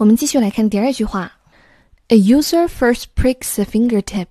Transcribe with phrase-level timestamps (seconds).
[0.00, 1.30] 我们继续来看第二句话：
[2.08, 4.28] A user first pricks a fingertip,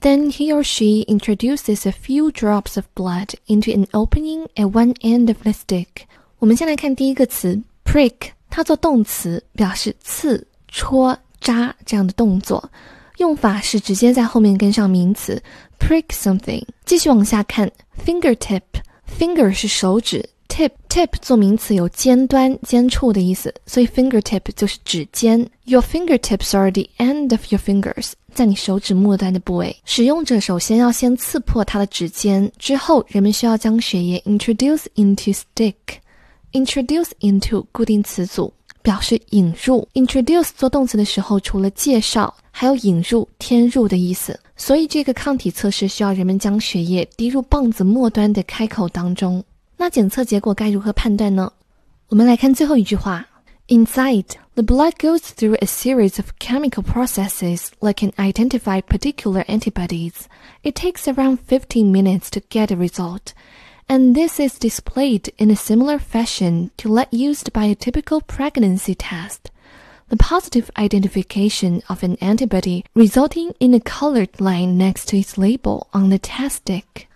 [0.00, 4.94] then he or she introduces a few drops of blood into an opening at one
[5.00, 6.04] end of the stick。
[6.38, 12.70] 我们先来看第一个词 prick，它做动词，表示刺、戳、扎这样的动作。
[13.18, 15.42] 用法是直接在后面跟上名词
[15.80, 16.64] prick something。
[16.84, 17.68] 继续往下看，
[18.06, 20.30] fingertip，finger 是手指
[20.97, 25.47] ，tip 做名词有尖端、尖处的意思，所以 fingertip 就是指尖。
[25.65, 29.75] Your fingertips are the end of your fingers，在你手指末端的部位。
[29.85, 35.75] 使用者首先要先刺破它的指尖，之后人们需要将血液 introduce into stick。
[36.53, 38.51] introduce into 固定词组。
[38.81, 44.39] 表示引入，introduce 做动词的时候，除了介绍，还有引入、添入的意思。
[44.55, 49.43] 所以这个抗体测试需要人们将血液滴入棒子末端的开口当中。
[49.76, 51.52] 那检测结果该如何判断呢？
[52.08, 53.26] 我们来看最后一句话：
[53.68, 60.26] Inside, the blood goes through a series of chemical processes that can identify particular antibodies.
[60.62, 63.32] It takes around 15 minutes to get a result
[63.88, 68.94] and this is displayed in a similar fashion to that used by a typical pregnancy
[68.94, 69.50] test.
[70.08, 75.88] The positive identification of an antibody resulting in a colored line next to its label
[75.92, 77.06] on the test stick.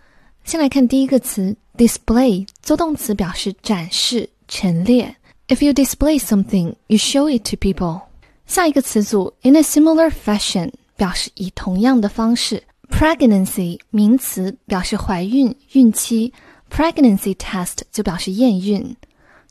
[0.45, 5.16] 先来看第一个词 display，做动词表示展示、陈列。
[5.48, 8.02] If you display something, you show it to people.
[8.46, 12.62] 下一个词组 in a similar fashion 表示以同样的方式。
[12.88, 16.32] Pregnancy 名词表示怀孕、孕期。
[16.70, 18.96] Pregnancy test 就表示验孕。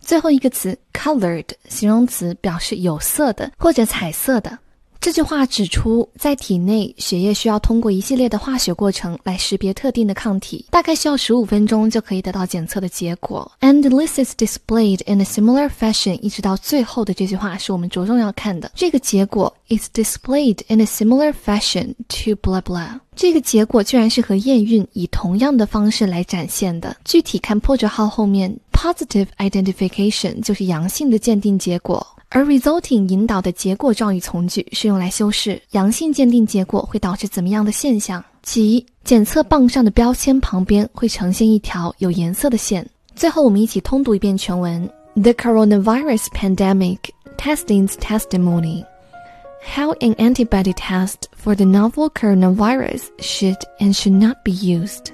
[0.01, 4.57] 最后一个词 colored 形容词表示有色的或者彩色的。
[5.01, 13.51] 这句话指出，在体内血液需要通过一系列的化学过程来识别特定的抗体，大概需要十五分钟就可以得到检测的结果。
[13.61, 18.71] And this is displayed in a similar fashion，一直到最后的这句话是我们着重要看的。
[18.75, 23.01] 这个结果 is displayed in a similar fashion to blah blah。
[23.17, 26.95] 这个结果居然是和验孕以同样的方式来展现的。
[27.07, 32.07] 具体看破折号后面，positive identification 就是阳性的鉴定结果。
[32.30, 42.86] 而 resulting 引导的结果状语从句是用来修饰阳性鉴定结果会导致怎么样的现象，即检测棒上的标签旁边会呈现一条有颜色的线。
[43.16, 46.98] 最后，我们一起通读一遍全文：The coronavirus pandemic
[47.38, 48.84] testing's testimony.
[49.64, 55.12] How an antibody test for the novel coronavirus should and should not be used.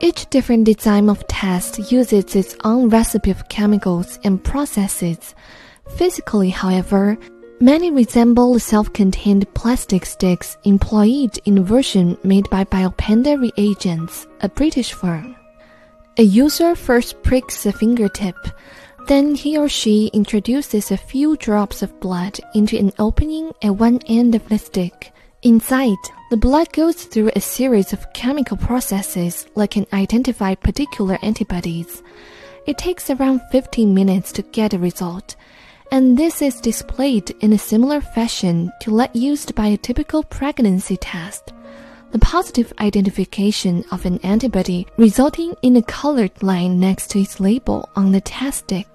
[0.00, 5.18] Each different design of test uses its own recipe of chemicals and processes
[5.89, 7.17] Physically, however,
[7.59, 14.93] many resemble self-contained plastic sticks employed in a version made by Biopanda Reagents, a British
[14.93, 15.35] firm.
[16.17, 18.35] A user first pricks a fingertip,
[19.07, 23.99] then he or she introduces a few drops of blood into an opening at one
[24.07, 25.11] end of the stick.
[25.41, 25.97] Inside,
[26.29, 32.01] the blood goes through a series of chemical processes that can identify particular antibodies.
[32.65, 35.35] It takes around 15 minutes to get a result
[35.92, 40.96] and this is displayed in a similar fashion to that used by a typical pregnancy
[40.96, 41.52] test.
[42.10, 47.88] The positive identification of an antibody resulting in a colored line next to its label
[47.94, 48.86] on the test stick.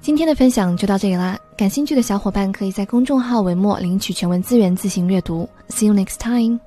[0.00, 5.48] 今天的分享就到这里啦，感兴趣的小伙伴可以在公众号文末领取全文资源自行阅读。
[5.68, 6.60] See you next time.